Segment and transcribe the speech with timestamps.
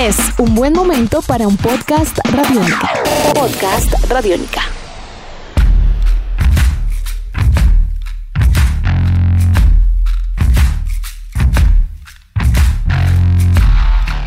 [0.00, 2.90] Es un buen momento para un podcast radiónica.
[3.34, 4.79] Podcast radiónica.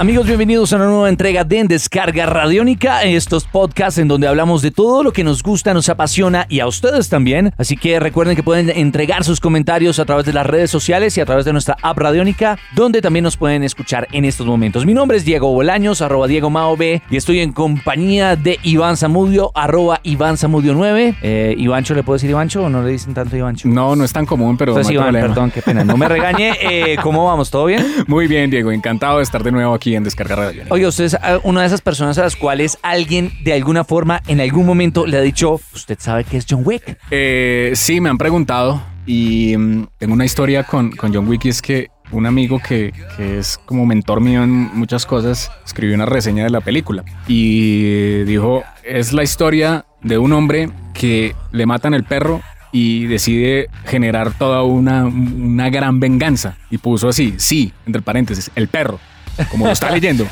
[0.00, 4.62] Amigos, bienvenidos a una nueva entrega de En Descarga Radiónica, estos podcasts en donde hablamos
[4.62, 7.52] de todo lo que nos gusta, nos apasiona y a ustedes también.
[7.58, 11.20] Así que recuerden que pueden entregar sus comentarios a través de las redes sociales y
[11.20, 14.86] a través de nuestra app Radiónica, donde también nos pueden escuchar en estos momentos.
[14.86, 18.96] Mi nombre es Diego Bolaños, arroba Diego Mao B, y estoy en compañía de Iván
[18.96, 21.16] Zamudio, arroba Iván Zamudio 9.
[21.20, 23.68] Eh, Ivancho, ¿le puedo decir Ivancho o no le dicen tanto Ivancho?
[23.68, 25.34] No, no es tan común, pero Entonces, no hay Iván, problema.
[25.34, 25.84] perdón, qué pena.
[25.84, 26.56] No me regañe.
[26.62, 27.50] Eh, ¿Cómo vamos?
[27.50, 27.84] ¿Todo bien?
[28.06, 28.72] Muy bien, Diego.
[28.72, 30.64] Encantado de estar de nuevo aquí en Descarga Radio.
[30.70, 34.22] Oye, usted es ah, una de esas personas a las cuales alguien de alguna forma
[34.26, 36.98] en algún momento le ha dicho, ¿usted sabe qué es John Wick?
[37.10, 41.48] Eh, sí, me han preguntado y mm, tengo una historia con, con John Wick y
[41.48, 46.06] es que un amigo que, que es como mentor mío en muchas cosas escribió una
[46.06, 51.94] reseña de la película y dijo, es la historia de un hombre que le matan
[51.94, 56.56] el perro y decide generar toda una, una gran venganza.
[56.70, 58.98] Y puso así, sí, entre paréntesis, el perro,
[59.50, 60.26] como lo está leyendo.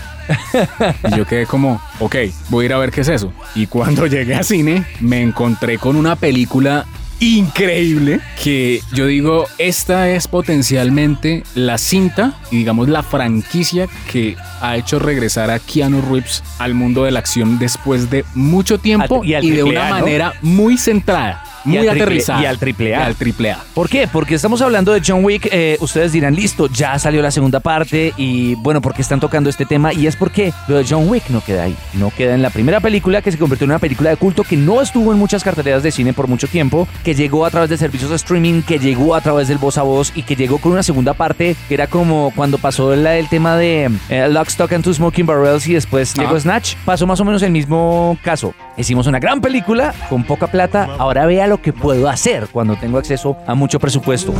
[1.10, 2.16] Y yo quedé como, ok,
[2.50, 3.32] voy a ir a ver qué es eso.
[3.54, 6.84] Y cuando llegué a cine, me encontré con una película
[7.20, 14.76] increíble que yo digo, esta es potencialmente la cinta y digamos la franquicia que ha
[14.76, 19.26] hecho regresar a Keanu Reeves al mundo de la acción después de mucho tiempo Al-
[19.28, 22.42] y al de una manera muy centrada, Y muy triple- aterrizada.
[22.42, 22.98] y al triple A.
[23.00, 23.58] Y al triple A.
[23.74, 24.08] ¿Por qué?
[24.08, 25.48] Porque estamos hablando de John Wick.
[25.50, 29.66] eh, ustedes dirán, listo, ya salió la segunda parte y bueno, porque están tocando este
[29.66, 29.92] tema?
[29.92, 31.76] Y es porque lo de John Wick no queda ahí.
[31.94, 34.56] No queda en la primera película que se convirtió en una película de culto que
[34.56, 37.76] no estuvo en muchas carteleras de cine por mucho tiempo, que llegó a través de
[37.76, 40.72] servicios de streaming, que llegó a través del voz a voz y que llegó con
[40.72, 44.72] una segunda parte que era como cuando pasó el, el tema de eh, Lock, Stock
[44.72, 46.38] and Two Smoking Barrels y después llegó.
[46.38, 46.74] Snatch.
[46.84, 48.54] Pasó más o menos el mismo caso.
[48.78, 50.88] Hicimos una gran película con poca plata.
[50.98, 54.32] Ahora vea lo que puedo hacer cuando tengo acceso a mucho presupuesto.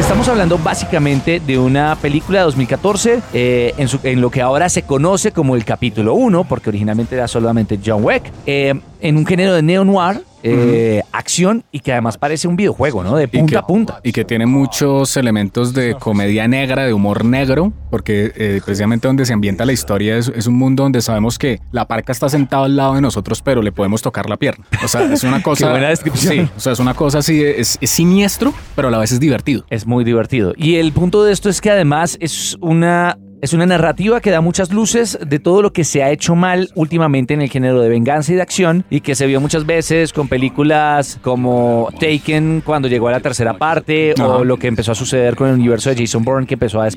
[0.00, 5.30] Estamos hablando básicamente de una película de 2014 eh, en, lo que ahora se conoce
[5.30, 9.62] como el capítulo 1, porque originalmente era solamente John Wick, eh, en un género de
[9.62, 13.16] neo-noir, eh, acción y que además parece un videojuego, ¿no?
[13.16, 14.00] De punta que, a punta.
[14.02, 19.26] y que tiene muchos elementos de comedia negra, de humor negro, porque eh, precisamente donde
[19.26, 22.64] se ambienta la historia es, es un mundo donde sabemos que la parca está sentada
[22.64, 24.64] al lado de nosotros, pero le podemos tocar la pierna.
[24.84, 25.70] O sea, es una cosa.
[25.70, 26.34] buena descripción.
[26.34, 29.20] Sí, o sea, es una cosa así, es, es siniestro, pero a la vez es
[29.20, 29.64] divertido.
[29.70, 30.52] Es muy divertido.
[30.56, 34.40] Y el punto de esto es que además es una, es una narrativa que da
[34.40, 37.88] muchas luces de todo lo que se ha hecho mal últimamente en el género de
[37.88, 42.88] venganza y de acción y que se vio muchas veces con películas como Taken cuando
[42.88, 44.26] llegó a la tercera parte Ajá.
[44.38, 46.88] o lo que empezó a suceder con el universo de Jason Bourne que empezó a-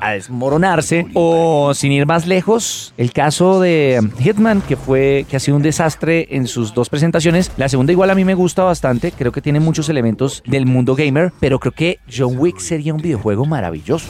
[0.00, 1.06] a desmoronarse.
[1.14, 5.62] O sin ir más lejos el caso de Hitman que fue que ha sido un
[5.62, 7.50] desastre en sus dos presentaciones.
[7.56, 10.94] La segunda igual a mí me gusta bastante creo que tiene muchos elementos del mundo
[10.94, 14.06] gamer pero creo que John Wick sería un videojuego maravilloso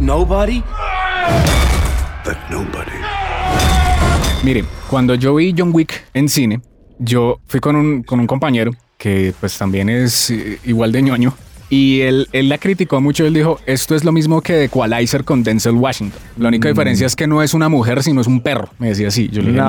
[0.00, 0.62] Nobody?
[2.24, 2.92] But nobody.
[4.44, 6.60] Mire, cuando yo vi John Wick en cine,
[7.00, 11.34] yo fui con un, con un compañero que pues también es eh, igual de ñoño.
[11.70, 13.26] Y él, él la criticó mucho.
[13.26, 16.20] Él dijo, esto es lo mismo que The Equalizer con Denzel Washington.
[16.38, 18.70] La única diferencia es que no es una mujer, sino es un perro.
[18.78, 19.28] Me decía así.
[19.30, 19.68] Yo le dije, no.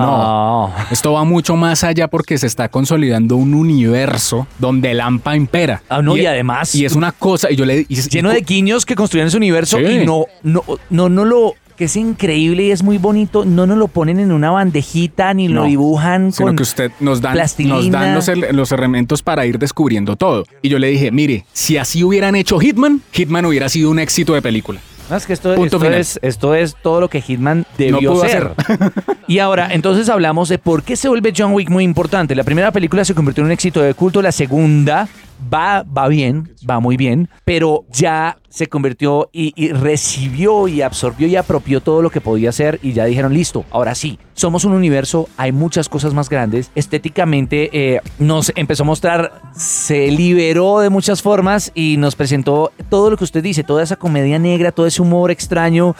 [0.69, 0.73] No.
[0.91, 5.81] Esto va mucho más allá porque se está consolidando un universo donde el AMPA impera.
[5.89, 7.51] Ah, no, y además- Y es una cosa...
[7.51, 7.85] Y yo le...
[7.89, 9.83] y- lleno de guiños que construyen ese universo Sí.
[9.83, 13.77] y no, no, no, no lo que es increíble y es muy bonito, no nos
[13.77, 18.13] lo ponen en una bandejita ni lo dibujan sino con que usted nos dan, plastilina.
[18.13, 20.43] nos dan los, los elementos para ir descubriendo todo.
[20.61, 24.33] Y yo le dije, mire, si así hubieran hecho Hitman, Hitman hubiera sido un éxito
[24.33, 24.81] de película.
[25.09, 28.51] No, es que esto, es, esto es todo lo que Hitman debió ser.
[29.29, 32.35] y ahora, entonces hablamos de por qué se vuelve John Wick muy importante.
[32.35, 35.07] La primera película se convirtió en un éxito de culto, la segunda
[35.53, 41.35] va, va bien, va muy bien, pero ya se convirtió y, recibió y absorbió y
[41.35, 45.29] apropió todo lo que podía hacer y ya dijeron, listo, ahora sí, somos un universo,
[45.37, 46.71] hay muchas cosas más grandes.
[46.75, 53.09] Estéticamente eh, nos empezó a mostrar, se liberó de muchas formas y nos presentó todo
[53.11, 55.95] lo que usted dice, toda esa comedia negra, todo ese humor extraño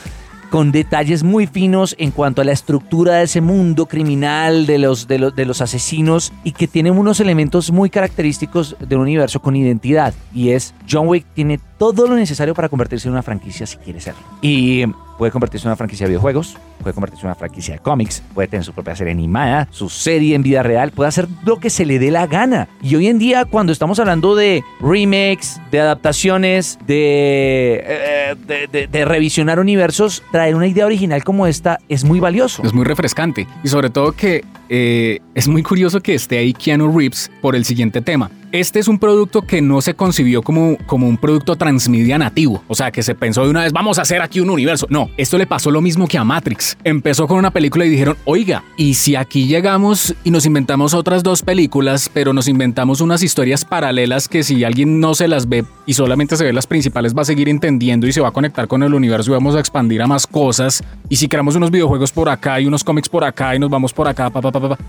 [0.50, 5.08] con detalles muy finos en cuanto a la estructura de ese mundo criminal, de los,
[5.08, 9.42] de los, de los asesinos, y que tiene unos elementos muy característicos de un universo
[9.42, 10.14] con identidad.
[10.34, 14.02] Y es, John Wick tiene todo lo necesario para convertirse en una franquicia si quiere
[14.02, 14.22] serlo.
[14.42, 14.86] Y
[15.20, 18.48] puede convertirse en una franquicia de videojuegos, puede convertirse en una franquicia de cómics, puede
[18.48, 21.86] tener su propia serie animada, su serie en vida real, puede hacer lo que se
[21.86, 22.70] le dé la gana.
[22.82, 29.60] Y hoy en día, cuando estamos hablando de remakes, de adaptaciones, de, eh, de, revisionar
[29.60, 32.64] universos, traer una idea original como esta es muy valioso.
[32.64, 33.46] Es muy refrescante.
[33.62, 37.66] Y sobre todo que eh, es muy curioso que esté ahí Keanu Reeves por el
[37.66, 38.32] siguiente tema.
[38.52, 42.64] Este es un producto que no se concibió como, como un producto transmedia nativo.
[42.68, 44.88] O sea, que se pensó de una vez, vamos a hacer aquí un universo.
[44.90, 46.76] No, esto le pasó lo mismo que a Matrix.
[46.84, 51.22] Empezó con una película y dijeron, oiga, ¿y si aquí llegamos y nos inventamos otras
[51.22, 55.64] dos películas, pero nos inventamos unas historias paralelas que si alguien no se las ve
[55.86, 58.68] y solamente se ve las principales, va a seguir entendiendo y se va a conectar
[58.68, 60.84] con el universo y vamos a expandir a más cosas?
[61.08, 63.94] Y si creamos unos videojuegos por acá y unos cómics por acá y nos vamos
[63.94, 64.42] por acá, pa,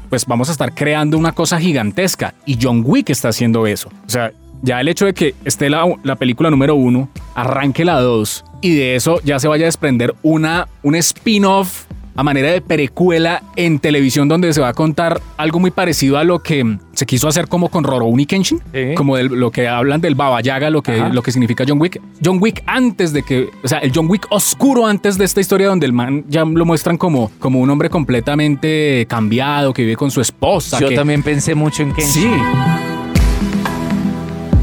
[0.09, 2.35] pues vamos a estar creando una cosa gigantesca.
[2.47, 3.88] Y John Wick está haciendo eso.
[4.06, 4.32] O sea,
[4.62, 8.75] ya el hecho de que esté la, la película número uno, arranque la dos y
[8.75, 11.85] de eso ya se vaya a desprender una, un spin-off
[12.17, 16.25] a manera de precuela en televisión donde se va a contar algo muy parecido a
[16.25, 18.94] lo que se quiso hacer como con Rurouni Kenshin, Sí.
[18.97, 21.08] como lo que hablan del Baba Yaga, lo que, Ajá.
[21.08, 21.99] lo que significa John Wick.
[22.23, 25.69] John Wick antes de que, o sea, el John Wick oscuro antes de esta historia
[25.69, 30.11] donde el man ya lo muestran como, como un hombre completamente cambiado, que vive con
[30.11, 30.79] su esposa.
[30.81, 32.23] Yo que- también pensé mucho en Kenshin.
[32.25, 32.29] Sí.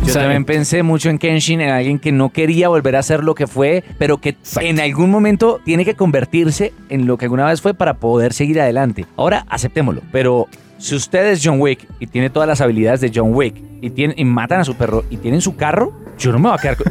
[0.08, 3.04] Yo O sea, también pensé mucho en Kenshin, en alguien que no quería volver a
[3.04, 7.26] ser lo que fue, pero que en algún momento tiene que convertirse en lo que
[7.26, 9.06] alguna vez fue para poder seguir adelante.
[9.18, 10.02] Ahora, aceptémoslo.
[10.14, 13.90] Pero si usted es John Wick y tiene todas las habilidades de John Wick y,
[13.90, 16.62] tiene, y matan a su perro y tienen su carro, yo no me voy a
[16.62, 16.88] quedar con...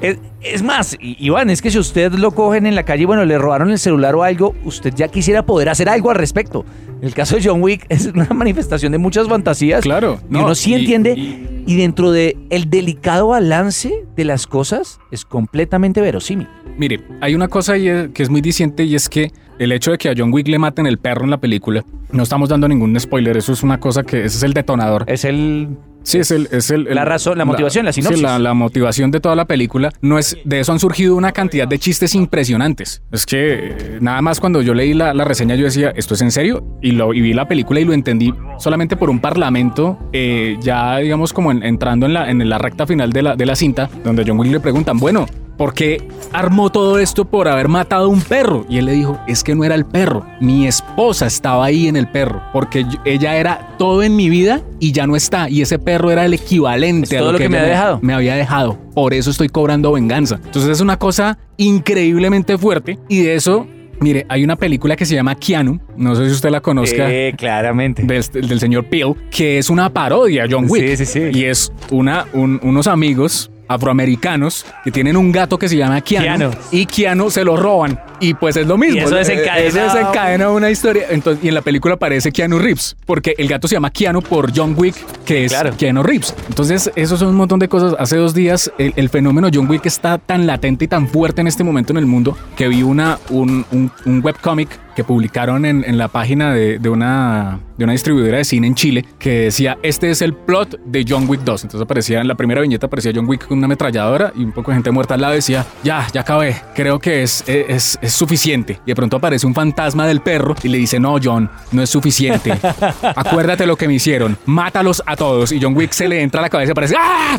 [0.00, 3.24] Es, es más, Iván, es que si usted lo cogen en la calle y bueno,
[3.24, 6.64] le robaron el celular o algo, usted ya quisiera poder hacer algo al respecto.
[7.02, 9.82] El caso de John Wick es una manifestación de muchas fantasías.
[9.82, 11.14] Claro, Y no, uno sí y- entiende.
[11.16, 16.48] y- Y dentro de el delicado balance de las cosas es completamente verosímil.
[16.78, 19.98] Mire, hay una cosa eh, que es muy diciente y es que el hecho de
[19.98, 22.98] que a John Wick le maten el perro en la película, no estamos dando ningún
[22.98, 25.04] spoiler, eso es una cosa que ese es el detonador.
[25.08, 25.68] Es el
[26.02, 28.22] Sí, es el, es el, el- La razón, la motivación, la sí, sinopsis.
[28.22, 29.90] la, la motivación de toda la película.
[30.00, 33.02] No es, de eso han surgido una cantidad de chistes impresionantes.
[33.12, 36.22] Es que eh, nada más cuando yo leí la, la reseña yo decía, ¿esto es
[36.22, 36.64] en serio?
[36.80, 40.96] Y, lo, y vi la película y lo entendí solamente por un parlamento, eh, ya
[40.98, 43.90] digamos como en- entrando en la, en la recta final de la, de la cinta,
[44.04, 45.26] donde John Wick le preguntan, bueno,
[45.58, 48.64] ¿por qué armó todo esto por haber matado a un perro?
[48.70, 51.96] Y él le dijo, es que no era el perro, mi esposa estaba ahí en
[51.96, 55.60] el perro, porque yo- ella era todo en mi vida y ya no está, y
[55.60, 57.98] ese perro era el equivalente a lo que me había dejado.
[58.00, 60.40] Me había dejado, por eso estoy cobrando venganza.
[60.42, 63.66] Entonces es una cosa increíblemente fuerte y de eso...
[64.00, 67.34] Mire, hay una película que se llama Keanu, no sé si usted la conozca, Eh,
[67.36, 68.04] claramente.
[68.04, 70.86] del, del señor Peel, que es una parodia a John Wick.
[70.96, 71.20] Sí, sí, sí.
[71.36, 76.24] Y es una, un- unos amigos afroamericanos que tienen un gato que se llama Keanu,
[76.24, 76.50] Keanu.
[76.72, 78.96] y Keanu se lo roban y pues es lo mismo.
[78.96, 81.04] Y eso Eh, desencadena- eso desencadena una historia.
[81.10, 84.52] Entonces, y en la película aparece Keanu Reeves porque el gato se llama Keanu por
[84.56, 84.94] John Wick,
[85.24, 85.72] que es Claro.
[85.76, 86.34] Keanu Reeves.
[86.48, 87.94] Entonces, esos son un montón de cosas.
[87.98, 91.46] Hace dos días el, el fenómeno John Wick está tan latente y tan fuerte en
[91.46, 94.68] este momento en el mundo que vi una, un, un, un webcomic
[94.98, 98.74] que publicaron en, en la página de, de una, de una distribuidora de cine en
[98.74, 101.62] Chile que decía, este es el plot de John Wick 2.
[101.62, 104.72] Entonces aparecía, en la primera viñeta aparecía John Wick con una ametralladora y un poco
[104.72, 108.80] de gente muerta al lado decía, ya, ya acabé, creo que es, es, es suficiente.
[108.86, 111.90] Y de pronto aparece un fantasma del perro y le dice, no, John, no es
[111.90, 112.58] suficiente.
[113.14, 115.52] Acuérdate lo que me hicieron, mátalos a todos.
[115.52, 117.38] Y John Wick se le entra a la cabeza y aparece, ¡ah!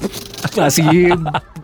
[0.61, 1.09] Así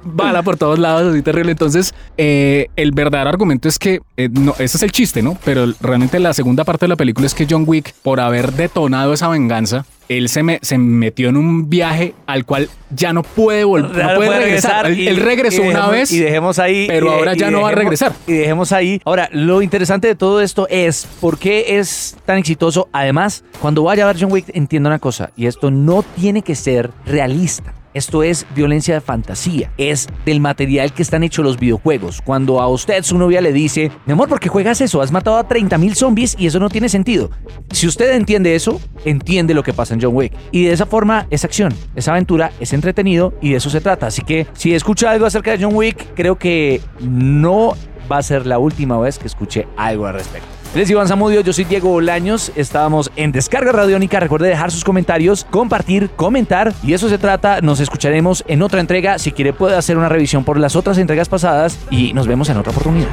[0.06, 1.52] bala por todos lados, así terrible.
[1.52, 5.38] Entonces, eh, el verdadero argumento es que, eh, no, ese es el chiste, ¿no?
[5.44, 9.14] Pero realmente la segunda parte de la película es que John Wick, por haber detonado
[9.14, 13.64] esa venganza, él se, me, se metió en un viaje al cual ya no puede
[13.64, 14.86] volver, no puede regresar.
[14.86, 16.12] Él, y- él regresó una vez.
[16.12, 16.86] Y dejemos ahí.
[16.88, 18.14] pero y ahora y ya no va a regresar.
[18.28, 19.02] Y dejemos ahí.
[19.04, 22.88] Ahora, lo interesante de todo esto es por qué es tan exitoso.
[22.92, 26.54] Además, cuando vaya a ver John Wick, entienda una cosa, y esto no tiene que
[26.54, 27.74] ser realista.
[27.96, 29.72] Esto es violencia de fantasía.
[29.78, 32.22] Es del material que están hechos los videojuegos.
[32.22, 35.02] Cuando a usted su novia le dice, mi amor, ¿por qué juegas eso?
[35.02, 37.32] Has matado a 30 mil zombies y eso no tiene sentido.
[37.72, 40.34] Si usted entiende eso, entiende lo que pasa en John Wick.
[40.52, 44.08] Y de esa forma es acción, es aventura, es entretenido y de eso se trata.
[44.08, 47.78] Así que si escucha algo acerca de John Wick, creo que no
[48.12, 50.65] va a ser la última vez que escuche algo al respecto.
[50.76, 54.84] Él es Iván Zamudio, yo soy Diego Bolaños, estábamos en Descarga Radiónica, recuerde dejar sus
[54.84, 59.78] comentarios, compartir, comentar y eso se trata, nos escucharemos en otra entrega, si quiere puede
[59.78, 63.08] hacer una revisión por las otras entregas pasadas y nos vemos en otra oportunidad.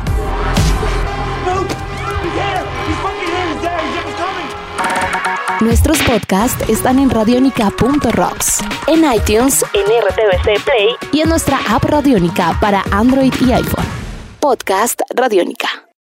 [5.61, 8.59] Nuestros podcasts están en radionica.rocks.
[8.88, 13.87] en iTunes, en RTVC Play y en nuestra app Radiónica para Android y iPhone.
[14.40, 15.83] Podcast Radiónica.